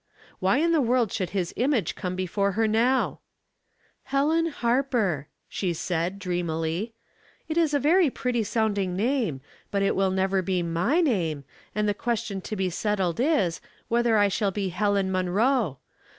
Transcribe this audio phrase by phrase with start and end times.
[0.39, 3.19] Why in the world should his image come before her now?"
[4.13, 6.95] Helen Harper," she said, dreamily."
[7.47, 11.43] It is a very pretty sounding name, but it will never be my name,
[11.75, 15.77] and the question to be settled is, whether I shall be Helen Munroe.